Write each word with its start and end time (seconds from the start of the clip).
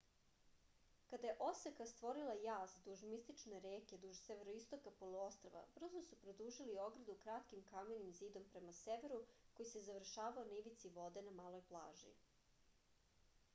kada 1.09 1.27
je 1.29 1.33
oseka 1.47 1.85
stvorila 1.89 2.31
jaz 2.45 2.71
duž 2.85 3.01
mistične 3.09 3.57
reke 3.65 3.97
duž 4.05 4.21
severoistoka 4.21 4.93
poluostrva 5.01 5.61
brzo 5.75 6.01
su 6.07 6.17
produžili 6.23 6.73
ogradu 6.85 7.15
kratkim 7.25 7.61
kamenim 7.71 8.13
zidom 8.21 8.47
prema 8.55 8.73
severu 8.79 9.19
koji 9.59 9.67
se 9.73 9.83
završavao 9.91 10.47
na 10.53 10.57
ivici 10.63 10.93
vode 10.99 11.23
na 11.29 11.35
maloj 11.43 11.61
plaži 11.73 12.15